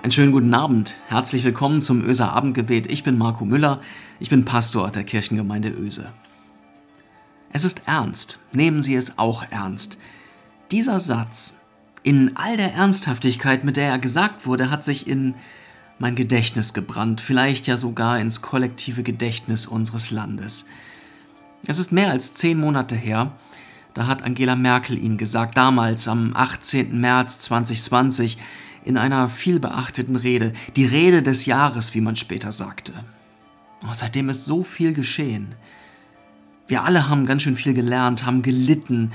Einen 0.00 0.12
schönen 0.12 0.30
guten 0.30 0.54
Abend. 0.54 0.94
Herzlich 1.08 1.42
willkommen 1.42 1.80
zum 1.80 2.04
Öser 2.04 2.32
Abendgebet. 2.32 2.88
Ich 2.88 3.02
bin 3.02 3.18
Marco 3.18 3.44
Müller. 3.44 3.80
Ich 4.20 4.30
bin 4.30 4.44
Pastor 4.44 4.92
der 4.92 5.02
Kirchengemeinde 5.02 5.70
Öse. 5.70 6.12
Es 7.52 7.64
ist 7.64 7.82
ernst. 7.86 8.44
Nehmen 8.52 8.84
Sie 8.84 8.94
es 8.94 9.18
auch 9.18 9.42
ernst. 9.50 9.98
Dieser 10.70 11.00
Satz, 11.00 11.62
in 12.04 12.36
all 12.36 12.56
der 12.56 12.74
Ernsthaftigkeit, 12.74 13.64
mit 13.64 13.76
der 13.76 13.88
er 13.88 13.98
gesagt 13.98 14.46
wurde, 14.46 14.70
hat 14.70 14.84
sich 14.84 15.08
in 15.08 15.34
mein 15.98 16.14
Gedächtnis 16.14 16.74
gebrannt, 16.74 17.20
vielleicht 17.20 17.66
ja 17.66 17.76
sogar 17.76 18.20
ins 18.20 18.40
kollektive 18.40 19.02
Gedächtnis 19.02 19.66
unseres 19.66 20.12
Landes. 20.12 20.66
Es 21.66 21.80
ist 21.80 21.90
mehr 21.90 22.10
als 22.10 22.34
zehn 22.34 22.60
Monate 22.60 22.94
her, 22.94 23.32
da 23.94 24.06
hat 24.06 24.22
Angela 24.22 24.54
Merkel 24.54 24.96
ihn 24.96 25.18
gesagt, 25.18 25.56
damals 25.56 26.06
am 26.06 26.36
18. 26.36 27.00
März 27.00 27.40
2020 27.40 28.38
in 28.84 28.96
einer 28.96 29.28
vielbeachteten 29.28 30.16
Rede, 30.16 30.52
die 30.76 30.86
Rede 30.86 31.22
des 31.22 31.46
Jahres, 31.46 31.94
wie 31.94 32.00
man 32.00 32.16
später 32.16 32.52
sagte. 32.52 32.92
Oh, 33.84 33.92
seitdem 33.92 34.28
ist 34.28 34.44
so 34.44 34.62
viel 34.62 34.92
geschehen. 34.92 35.54
Wir 36.66 36.84
alle 36.84 37.08
haben 37.08 37.26
ganz 37.26 37.42
schön 37.42 37.56
viel 37.56 37.74
gelernt, 37.74 38.26
haben 38.26 38.42
gelitten, 38.42 39.12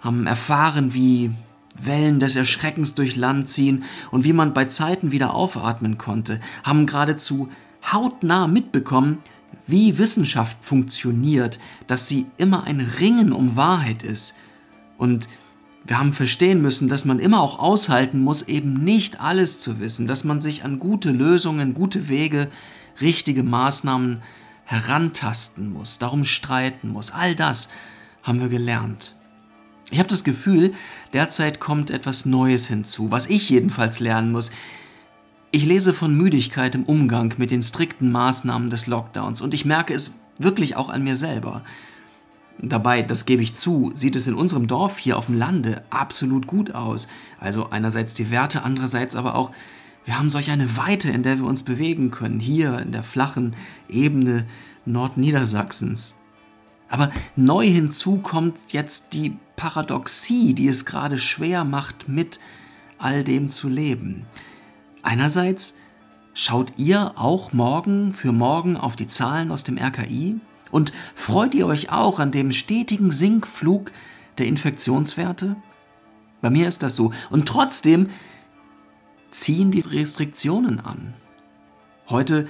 haben 0.00 0.26
erfahren, 0.26 0.92
wie 0.92 1.30
Wellen 1.78 2.20
des 2.20 2.36
Erschreckens 2.36 2.94
durch 2.94 3.16
Land 3.16 3.48
ziehen 3.48 3.84
und 4.10 4.24
wie 4.24 4.32
man 4.32 4.54
bei 4.54 4.66
Zeiten 4.66 5.12
wieder 5.12 5.34
aufatmen 5.34 5.98
konnte, 5.98 6.40
haben 6.64 6.86
geradezu 6.86 7.48
hautnah 7.92 8.46
mitbekommen, 8.46 9.18
wie 9.66 9.98
Wissenschaft 9.98 10.58
funktioniert, 10.60 11.58
dass 11.86 12.08
sie 12.08 12.26
immer 12.36 12.64
ein 12.64 12.80
Ringen 12.80 13.32
um 13.32 13.56
Wahrheit 13.56 14.02
ist 14.02 14.36
und 14.96 15.28
wir 15.86 15.98
haben 15.98 16.12
verstehen 16.12 16.62
müssen, 16.62 16.88
dass 16.88 17.04
man 17.04 17.18
immer 17.18 17.40
auch 17.40 17.58
aushalten 17.58 18.20
muss, 18.20 18.42
eben 18.42 18.82
nicht 18.82 19.20
alles 19.20 19.60
zu 19.60 19.78
wissen, 19.78 20.06
dass 20.06 20.24
man 20.24 20.40
sich 20.40 20.64
an 20.64 20.78
gute 20.78 21.10
Lösungen, 21.10 21.74
gute 21.74 22.08
Wege, 22.08 22.48
richtige 23.00 23.42
Maßnahmen 23.42 24.22
herantasten 24.64 25.72
muss, 25.72 25.98
darum 25.98 26.24
streiten 26.24 26.88
muss. 26.88 27.12
All 27.12 27.36
das 27.36 27.68
haben 28.22 28.40
wir 28.40 28.48
gelernt. 28.48 29.14
Ich 29.90 30.00
habe 30.00 30.08
das 30.08 30.24
Gefühl, 30.24 30.74
derzeit 31.12 31.60
kommt 31.60 31.90
etwas 31.90 32.26
Neues 32.26 32.66
hinzu, 32.66 33.12
was 33.12 33.30
ich 33.30 33.48
jedenfalls 33.48 34.00
lernen 34.00 34.32
muss. 34.32 34.50
Ich 35.52 35.64
lese 35.64 35.94
von 35.94 36.16
Müdigkeit 36.16 36.74
im 36.74 36.82
Umgang 36.82 37.34
mit 37.38 37.52
den 37.52 37.62
strikten 37.62 38.10
Maßnahmen 38.10 38.70
des 38.70 38.88
Lockdowns 38.88 39.40
und 39.40 39.54
ich 39.54 39.64
merke 39.64 39.94
es 39.94 40.18
wirklich 40.38 40.74
auch 40.74 40.88
an 40.88 41.04
mir 41.04 41.14
selber. 41.14 41.62
Dabei, 42.58 43.02
das 43.02 43.26
gebe 43.26 43.42
ich 43.42 43.52
zu, 43.52 43.92
sieht 43.94 44.16
es 44.16 44.26
in 44.26 44.34
unserem 44.34 44.66
Dorf 44.66 44.98
hier 44.98 45.18
auf 45.18 45.26
dem 45.26 45.36
Lande 45.36 45.82
absolut 45.90 46.46
gut 46.46 46.74
aus. 46.74 47.08
Also 47.38 47.68
einerseits 47.70 48.14
die 48.14 48.30
Werte, 48.30 48.62
andererseits 48.62 49.14
aber 49.14 49.34
auch, 49.34 49.50
wir 50.06 50.18
haben 50.18 50.30
solch 50.30 50.50
eine 50.50 50.76
Weite, 50.76 51.10
in 51.10 51.22
der 51.22 51.38
wir 51.38 51.46
uns 51.46 51.64
bewegen 51.64 52.10
können, 52.10 52.40
hier 52.40 52.78
in 52.78 52.92
der 52.92 53.02
flachen 53.02 53.56
Ebene 53.88 54.46
Nordniedersachsens. 54.86 56.16
Aber 56.88 57.10
neu 57.34 57.66
hinzu 57.66 58.18
kommt 58.18 58.72
jetzt 58.72 59.12
die 59.12 59.36
Paradoxie, 59.56 60.54
die 60.54 60.68
es 60.68 60.86
gerade 60.86 61.18
schwer 61.18 61.64
macht, 61.64 62.08
mit 62.08 62.38
all 62.98 63.24
dem 63.24 63.50
zu 63.50 63.68
leben. 63.68 64.24
Einerseits 65.02 65.76
schaut 66.34 66.72
ihr 66.76 67.12
auch 67.16 67.52
morgen 67.52 68.12
für 68.12 68.32
morgen 68.32 68.76
auf 68.76 68.96
die 68.96 69.06
Zahlen 69.08 69.50
aus 69.50 69.64
dem 69.64 69.76
RKI 69.76 70.36
und 70.70 70.92
freut 71.14 71.54
ihr 71.54 71.66
euch 71.66 71.90
auch 71.90 72.18
an 72.18 72.30
dem 72.30 72.52
stetigen 72.52 73.10
Sinkflug 73.10 73.92
der 74.38 74.46
Infektionswerte? 74.46 75.56
Bei 76.40 76.50
mir 76.50 76.68
ist 76.68 76.82
das 76.82 76.96
so. 76.96 77.12
Und 77.30 77.46
trotzdem 77.46 78.10
ziehen 79.30 79.70
die 79.70 79.80
Restriktionen 79.80 80.80
an. 80.80 81.14
Heute 82.08 82.46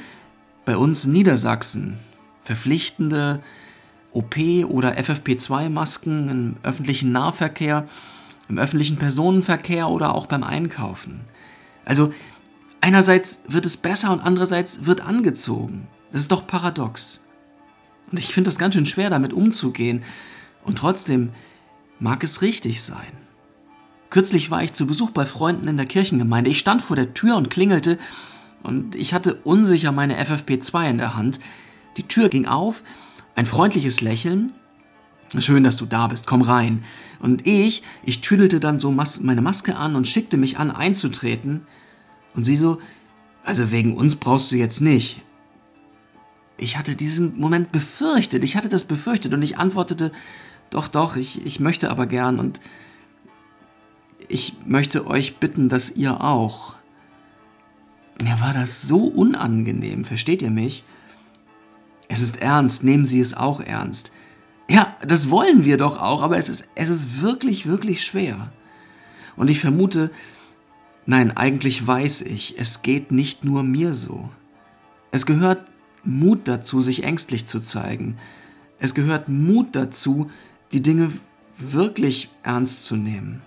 bei 0.64 0.76
uns 0.76 1.04
in 1.04 1.12
Niedersachsen 1.12 1.98
verpflichtende 2.42 3.42
OP- 4.12 4.64
oder 4.68 4.96
FFP2-Masken 4.98 6.28
im 6.28 6.56
öffentlichen 6.62 7.12
Nahverkehr, 7.12 7.86
im 8.48 8.58
öffentlichen 8.58 8.96
Personenverkehr 8.96 9.88
oder 9.88 10.14
auch 10.14 10.26
beim 10.26 10.42
Einkaufen. 10.42 11.22
Also 11.84 12.12
einerseits 12.80 13.42
wird 13.48 13.66
es 13.66 13.76
besser 13.76 14.12
und 14.12 14.20
andererseits 14.20 14.86
wird 14.86 15.00
angezogen. 15.00 15.88
Das 16.12 16.22
ist 16.22 16.32
doch 16.32 16.46
paradox. 16.46 17.25
Und 18.10 18.18
ich 18.18 18.32
finde 18.32 18.48
das 18.48 18.58
ganz 18.58 18.74
schön 18.74 18.86
schwer, 18.86 19.10
damit 19.10 19.32
umzugehen. 19.32 20.02
Und 20.64 20.78
trotzdem 20.78 21.30
mag 21.98 22.22
es 22.22 22.42
richtig 22.42 22.82
sein. 22.82 23.12
Kürzlich 24.10 24.50
war 24.50 24.62
ich 24.62 24.72
zu 24.72 24.86
Besuch 24.86 25.10
bei 25.10 25.26
Freunden 25.26 25.68
in 25.68 25.76
der 25.76 25.86
Kirchengemeinde. 25.86 26.50
Ich 26.50 26.58
stand 26.58 26.82
vor 26.82 26.96
der 26.96 27.14
Tür 27.14 27.36
und 27.36 27.50
klingelte 27.50 27.98
und 28.62 28.94
ich 28.94 29.12
hatte 29.14 29.34
unsicher 29.42 29.92
meine 29.92 30.22
FFP2 30.22 30.90
in 30.90 30.98
der 30.98 31.16
Hand. 31.16 31.40
Die 31.96 32.04
Tür 32.04 32.28
ging 32.28 32.46
auf, 32.46 32.82
ein 33.34 33.46
freundliches 33.46 34.00
Lächeln. 34.00 34.52
Schön, 35.38 35.64
dass 35.64 35.76
du 35.76 35.86
da 35.86 36.06
bist, 36.06 36.26
komm 36.26 36.42
rein. 36.42 36.84
Und 37.20 37.46
ich, 37.46 37.82
ich 38.04 38.20
tüdelte 38.20 38.60
dann 38.60 38.78
so 38.78 38.92
meine 38.92 39.42
Maske 39.42 39.76
an 39.76 39.96
und 39.96 40.06
schickte 40.06 40.36
mich 40.36 40.58
an, 40.58 40.70
einzutreten. 40.70 41.66
Und 42.34 42.44
sie 42.44 42.56
so, 42.56 42.78
also 43.44 43.72
wegen 43.72 43.96
uns 43.96 44.16
brauchst 44.16 44.52
du 44.52 44.56
jetzt 44.56 44.80
nicht 44.80 45.20
ich 46.58 46.78
hatte 46.78 46.96
diesen 46.96 47.38
Moment 47.38 47.72
befürchtet. 47.72 48.42
Ich 48.44 48.56
hatte 48.56 48.68
das 48.68 48.84
befürchtet 48.84 49.34
und 49.34 49.42
ich 49.42 49.58
antwortete, 49.58 50.12
doch, 50.70 50.88
doch, 50.88 51.16
ich, 51.16 51.44
ich 51.44 51.60
möchte 51.60 51.90
aber 51.90 52.06
gern 52.06 52.38
und 52.38 52.60
ich 54.28 54.56
möchte 54.64 55.06
euch 55.06 55.36
bitten, 55.36 55.68
dass 55.68 55.90
ihr 55.90 56.20
auch. 56.22 56.74
Mir 58.20 58.40
war 58.40 58.54
das 58.54 58.82
so 58.82 59.04
unangenehm, 59.04 60.04
versteht 60.04 60.42
ihr 60.42 60.50
mich? 60.50 60.84
Es 62.08 62.22
ist 62.22 62.40
ernst, 62.40 62.82
nehmen 62.82 63.04
Sie 63.04 63.20
es 63.20 63.34
auch 63.34 63.60
ernst. 63.60 64.12
Ja, 64.68 64.96
das 65.06 65.30
wollen 65.30 65.64
wir 65.64 65.76
doch 65.76 66.00
auch, 66.00 66.22
aber 66.22 66.38
es 66.38 66.48
ist, 66.48 66.70
es 66.74 66.88
ist 66.88 67.20
wirklich, 67.20 67.66
wirklich 67.66 68.04
schwer. 68.04 68.52
Und 69.36 69.50
ich 69.50 69.60
vermute, 69.60 70.10
nein, 71.04 71.36
eigentlich 71.36 71.86
weiß 71.86 72.22
ich, 72.22 72.58
es 72.58 72.82
geht 72.82 73.12
nicht 73.12 73.44
nur 73.44 73.62
mir 73.62 73.92
so. 73.92 74.30
Es 75.12 75.26
gehört 75.26 75.66
Mut 76.06 76.48
dazu, 76.48 76.82
sich 76.82 77.04
ängstlich 77.04 77.46
zu 77.46 77.60
zeigen. 77.60 78.16
Es 78.78 78.94
gehört 78.94 79.28
Mut 79.28 79.68
dazu, 79.72 80.30
die 80.72 80.82
Dinge 80.82 81.12
wirklich 81.58 82.30
ernst 82.42 82.84
zu 82.84 82.96
nehmen. 82.96 83.42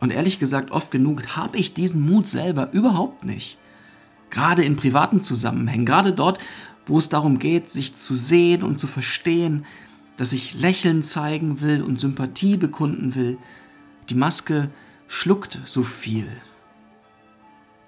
Und 0.00 0.12
ehrlich 0.12 0.38
gesagt, 0.38 0.70
oft 0.70 0.90
genug 0.90 1.36
habe 1.36 1.56
ich 1.56 1.72
diesen 1.72 2.04
Mut 2.06 2.26
selber 2.26 2.72
überhaupt 2.72 3.24
nicht. 3.24 3.58
Gerade 4.30 4.64
in 4.64 4.76
privaten 4.76 5.22
Zusammenhängen, 5.22 5.86
gerade 5.86 6.12
dort, 6.12 6.38
wo 6.86 6.98
es 6.98 7.08
darum 7.08 7.38
geht, 7.38 7.70
sich 7.70 7.94
zu 7.94 8.14
sehen 8.14 8.62
und 8.62 8.78
zu 8.78 8.86
verstehen, 8.86 9.64
dass 10.16 10.32
ich 10.32 10.54
Lächeln 10.54 11.02
zeigen 11.02 11.60
will 11.60 11.82
und 11.82 12.00
Sympathie 12.00 12.56
bekunden 12.56 13.14
will. 13.14 13.38
Die 14.10 14.14
Maske 14.14 14.70
schluckt 15.08 15.58
so 15.64 15.82
viel. 15.82 16.28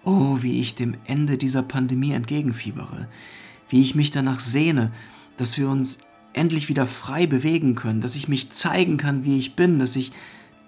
Oh, 0.04 0.38
wie 0.40 0.60
ich 0.60 0.74
dem 0.74 0.94
Ende 1.04 1.36
dieser 1.36 1.62
Pandemie 1.62 2.12
entgegenfiebere 2.12 3.08
wie 3.68 3.80
ich 3.80 3.94
mich 3.94 4.10
danach 4.10 4.40
sehne, 4.40 4.92
dass 5.36 5.58
wir 5.58 5.68
uns 5.68 6.00
endlich 6.32 6.68
wieder 6.68 6.86
frei 6.86 7.26
bewegen 7.26 7.74
können, 7.74 8.00
dass 8.00 8.14
ich 8.14 8.28
mich 8.28 8.50
zeigen 8.50 8.96
kann, 8.98 9.24
wie 9.24 9.38
ich 9.38 9.56
bin, 9.56 9.78
dass 9.78 9.96
ich 9.96 10.12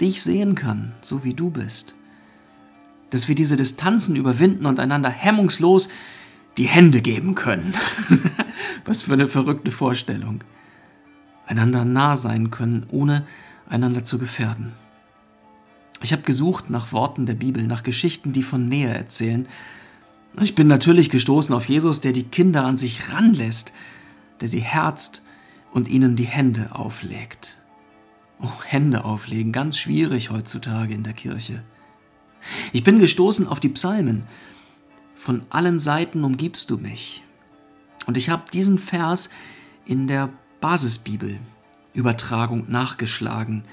dich 0.01 0.23
sehen 0.23 0.55
kann, 0.55 0.93
so 1.03 1.25
wie 1.25 1.35
du 1.35 1.51
bist. 1.51 1.95
Dass 3.11 3.29
wir 3.29 3.35
diese 3.35 3.57
Distanzen 3.57 4.17
überwinden 4.17 4.67
und 4.67 4.81
einander 4.81 5.11
hemmungslos 5.11 5.89
die 6.57 6.67
Hände 6.67 7.01
geben 7.01 7.35
können. 7.35 7.75
Was 8.85 9.03
für 9.03 9.13
eine 9.13 9.29
verrückte 9.29 9.71
Vorstellung. 9.71 10.43
Einander 11.47 11.85
nah 11.85 12.17
sein 12.17 12.51
können, 12.51 12.87
ohne 12.91 13.27
einander 13.69 14.05
zu 14.05 14.19
gefährden. 14.19 14.73
Ich 16.03 16.13
habe 16.13 16.23
gesucht 16.23 16.71
nach 16.71 16.93
Worten 16.93 17.27
der 17.27 17.35
Bibel, 17.35 17.67
nach 17.67 17.83
Geschichten, 17.83 18.33
die 18.33 18.43
von 18.43 18.69
Nähe 18.69 18.93
erzählen, 18.93 19.49
ich 20.43 20.55
bin 20.55 20.67
natürlich 20.67 21.11
gestoßen 21.11 21.55
auf 21.55 21.69
Jesus, 21.69 22.01
der 22.01 22.13
die 22.13 22.25
Kinder 22.25 22.65
an 22.65 22.77
sich 22.77 23.13
ranlässt, 23.13 23.73
der 24.41 24.49
sie 24.49 24.61
herzt 24.61 25.23
und 25.73 25.89
ihnen 25.89 26.17
die 26.17 26.27
Hände 26.27 26.71
auflegt. 26.73 27.59
Oh, 28.41 28.63
Hände 28.65 29.05
auflegen, 29.05 29.53
ganz 29.53 29.79
schwierig 29.79 30.31
heutzutage 30.31 30.95
in 30.95 31.03
der 31.03 31.13
Kirche. 31.13 31.63
Ich 32.73 32.85
bin 32.85 32.99
gestoßen 32.99 33.49
auf 33.49 33.61
die 33.61 33.69
Psalmen. 33.69 34.25
Von 35.17 35.43
allen 35.51 35.81
Seiten 35.81 36.23
umgibst 36.23 36.71
du 36.71 36.79
mich. 36.79 37.25
Und 38.07 38.17
ich 38.17 38.31
habe 38.31 38.45
diesen 38.53 38.79
Vers 38.79 39.31
in 39.85 40.07
der 40.07 40.31
Basisbibel 40.61 41.39
Übertragung 41.95 42.71
nachgeschlagen. 42.71 43.65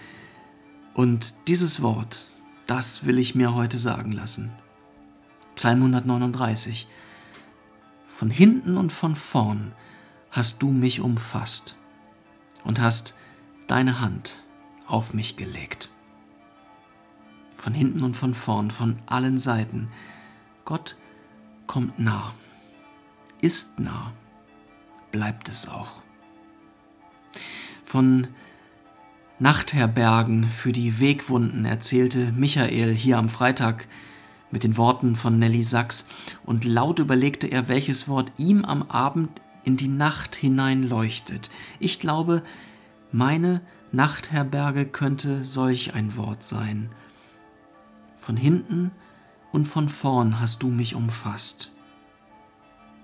Und 0.94 1.48
dieses 1.48 1.82
Wort, 1.82 2.28
das 2.66 3.06
will 3.06 3.20
ich 3.20 3.36
mir 3.36 3.54
heute 3.54 3.78
sagen 3.78 4.12
lassen. 4.12 4.52
Psalm 5.56 5.78
139. 5.78 6.88
Von 8.08 8.30
hinten 8.30 8.78
und 8.78 8.92
von 8.92 9.16
vorn 9.16 9.74
hast 10.30 10.62
du 10.62 10.70
mich 10.70 11.00
umfasst 11.00 11.76
und 12.64 12.82
hast 12.82 13.16
deine 13.68 14.02
Hand 14.02 14.44
auf 14.86 15.14
mich 15.14 15.38
gelegt. 15.38 15.92
Von 17.56 17.74
hinten 17.74 18.04
und 18.04 18.16
von 18.18 18.34
vorn, 18.34 18.70
von 18.70 19.00
allen 19.06 19.38
Seiten. 19.40 19.88
Gott 20.66 20.98
kommt 21.68 22.00
nah, 22.00 22.34
ist 23.40 23.80
nah, 23.80 24.12
bleibt 25.12 25.48
es 25.48 25.70
auch. 25.70 26.04
Von 27.86 28.28
Nachtherbergen 29.40 30.44
für 30.44 30.74
die 30.74 31.00
Wegwunden 31.00 31.66
erzählte 31.66 32.32
Michael 32.34 32.94
hier 32.94 33.18
am 33.18 33.30
Freitag 33.30 33.88
mit 34.52 34.64
den 34.64 34.78
Worten 34.78 35.16
von 35.16 35.40
Nelly 35.40 35.64
Sachs 35.64 36.08
und 36.46 36.66
laut 36.66 37.00
überlegte 37.00 37.48
er, 37.48 37.68
welches 37.68 38.08
Wort 38.08 38.32
ihm 38.38 38.64
am 38.64 38.84
Abend 38.84 39.42
in 39.64 39.78
die 39.78 39.88
Nacht 39.88 40.36
hinein 40.36 40.88
leuchtet. 40.88 41.50
Ich 41.80 42.00
glaube, 42.00 42.44
meine 43.12 43.62
Nachtherberge 43.92 44.86
könnte 44.86 45.44
solch 45.44 45.94
ein 45.94 46.16
Wort 46.18 46.44
sein. 46.44 46.90
Von 48.16 48.38
hinten 48.38 48.92
und 49.52 49.68
von 49.68 49.90
vorn 49.90 50.40
hast 50.40 50.64
du 50.64 50.68
mich 50.68 50.96
umfasst 50.96 51.72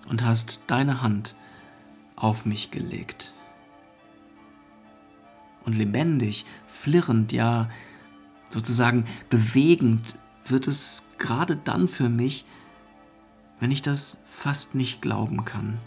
und 0.09 0.23
hast 0.23 0.65
deine 0.67 1.01
Hand 1.01 1.35
auf 2.15 2.45
mich 2.45 2.71
gelegt. 2.71 3.33
Und 5.63 5.77
lebendig, 5.77 6.45
flirrend, 6.65 7.31
ja 7.31 7.69
sozusagen 8.49 9.05
bewegend 9.29 10.15
wird 10.51 10.67
es 10.67 11.09
gerade 11.17 11.55
dann 11.55 11.87
für 11.87 12.09
mich, 12.09 12.45
wenn 13.59 13.71
ich 13.71 13.81
das 13.81 14.23
fast 14.27 14.75
nicht 14.75 15.01
glauben 15.01 15.45
kann, 15.45 15.79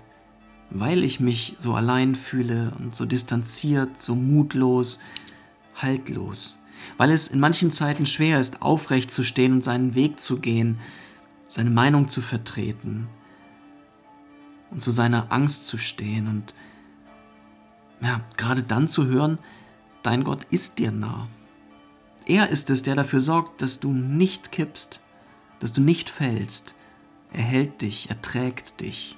weil 0.70 1.04
ich 1.04 1.20
mich 1.20 1.54
so 1.58 1.74
allein 1.74 2.14
fühle 2.14 2.72
und 2.78 2.94
so 2.94 3.04
distanziert, 3.04 4.00
so 4.00 4.14
mutlos, 4.14 5.00
haltlos, 5.76 6.60
weil 6.96 7.10
es 7.10 7.28
in 7.28 7.40
manchen 7.40 7.70
Zeiten 7.70 8.06
schwer 8.06 8.40
ist, 8.40 8.62
aufrecht 8.62 9.12
zu 9.12 9.22
stehen 9.22 9.52
und 9.52 9.64
seinen 9.64 9.94
Weg 9.94 10.20
zu 10.20 10.40
gehen, 10.40 10.78
seine 11.46 11.70
Meinung 11.70 12.08
zu 12.08 12.22
vertreten 12.22 13.08
und 14.70 14.82
zu 14.82 14.90
seiner 14.90 15.32
Angst 15.32 15.66
zu 15.66 15.78
stehen. 15.78 16.26
Und 16.26 16.54
ja, 18.00 18.20
gerade 18.36 18.62
dann 18.62 18.88
zu 18.88 19.06
hören, 19.06 19.38
dein 20.02 20.24
Gott 20.24 20.44
ist 20.50 20.78
dir 20.78 20.90
nah. 20.90 21.28
Er 22.26 22.48
ist 22.48 22.70
es, 22.70 22.82
der 22.82 22.94
dafür 22.94 23.20
sorgt, 23.20 23.60
dass 23.60 23.80
du 23.80 23.92
nicht 23.92 24.50
kippst, 24.50 25.00
dass 25.60 25.72
du 25.72 25.80
nicht 25.80 26.08
fällst. 26.08 26.74
Er 27.32 27.42
hält 27.42 27.82
dich, 27.82 28.08
er 28.08 28.22
trägt 28.22 28.80
dich. 28.80 29.16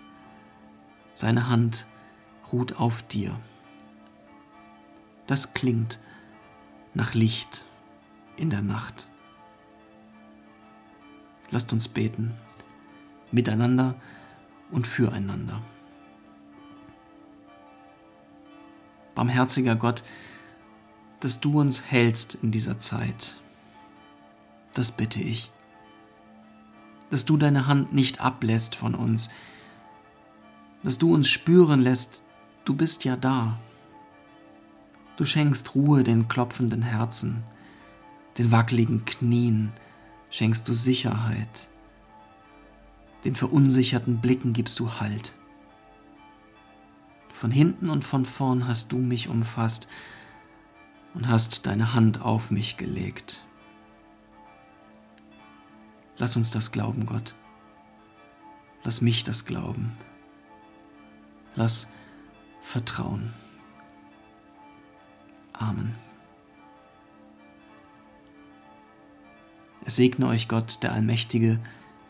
Seine 1.15 1.49
Hand 1.49 1.87
ruht 2.53 2.79
auf 2.79 3.03
dir. 3.03 3.39
Das 5.27 5.55
klingt 5.55 6.01
nach 6.95 7.15
Licht 7.15 7.65
in 8.37 8.51
der 8.51 8.63
Nacht. 8.63 9.09
Lasst 11.51 11.73
uns 11.73 11.89
beten, 11.89 12.35
miteinander 13.31 13.95
und 14.71 14.87
füreinander. 14.87 15.63
Barmherziger 19.15 19.77
Gott, 19.77 20.03
dass 21.21 21.41
du 21.41 21.61
uns 21.61 21.83
hältst 21.91 22.37
in 22.43 22.51
dieser 22.51 22.79
Zeit. 22.79 23.41
Das 24.75 24.93
bitte 24.93 25.21
ich. 25.21 25.51
Dass 27.11 27.25
du 27.25 27.37
deine 27.37 27.67
Hand 27.67 27.95
nicht 27.95 28.21
ablässt 28.21 28.77
von 28.77 28.95
uns. 28.95 29.31
Dass 30.83 30.99
du 30.99 31.15
uns 31.15 31.29
spüren 31.29 31.81
lässt, 31.81 32.23
du 32.65 32.75
bist 32.75 33.05
ja 33.05 33.17
da. 33.17 33.59
Du 35.17 35.25
schenkst 35.25 35.75
Ruhe 35.75 36.05
den 36.05 36.29
klopfenden 36.29 36.83
Herzen, 36.83 37.43
den 38.37 38.53
wackeligen 38.53 39.07
Knien 39.07 39.73
schenkst 40.29 40.69
du 40.69 40.75
Sicherheit. 40.75 41.69
Den 43.25 43.35
verunsicherten 43.35 44.21
Blicken 44.21 44.53
gibst 44.53 44.79
du 44.79 45.01
Halt. 45.01 45.35
Von 47.33 47.51
hinten 47.51 47.89
und 47.89 48.05
von 48.05 48.27
vorn 48.27 48.69
hast 48.69 48.93
du 48.93 48.99
mich 48.99 49.29
umfasst 49.29 49.89
und 51.17 51.29
hast 51.29 51.67
deine 51.67 51.95
Hand 51.95 52.21
auf 52.21 52.51
mich 52.51 52.77
gelegt. 52.77 53.43
Lass 56.19 56.37
uns 56.37 56.51
das 56.51 56.73
glauben, 56.73 57.07
Gott. 57.07 57.35
Lass 58.85 59.01
mich 59.01 59.25
das 59.25 59.47
glauben. 59.47 59.97
Lass 61.55 61.91
vertrauen. 62.61 63.33
Amen. 65.55 65.95
Es 69.87 69.97
segne 69.97 70.27
euch 70.27 70.49
Gott, 70.49 70.83
der 70.83 70.93
Allmächtige 70.93 71.59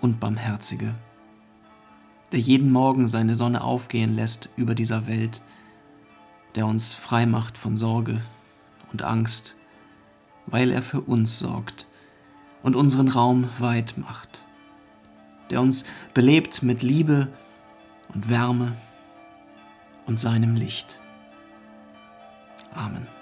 und 0.01 0.19
Barmherzige, 0.19 0.97
der 2.33 2.41
jeden 2.41 2.73
Morgen 2.73 3.07
seine 3.07 3.37
Sonne 3.37 3.63
aufgehen 3.63 4.15
lässt 4.15 4.51
über 4.57 4.75
dieser 4.75 5.07
Welt, 5.07 5.43
der 6.57 6.67
uns 6.67 6.93
frei 6.93 7.27
macht 7.27 7.57
von 7.57 7.77
Sorge 7.77 8.21
und 8.93 9.03
Angst, 9.03 9.57
weil 10.47 10.71
er 10.71 10.83
für 10.83 11.01
uns 11.01 11.39
sorgt 11.39 11.87
und 12.63 12.77
unseren 12.77 13.09
Raum 13.09 13.49
weit 13.59 13.97
macht, 13.97 14.45
der 15.51 15.61
uns 15.61 15.85
belebt 16.15 16.63
mit 16.63 16.83
Liebe 16.83 17.29
und 18.15 18.29
Wärme 18.29 18.77
und 20.07 20.19
seinem 20.19 20.55
Licht. 20.55 21.01
Amen. 22.75 23.16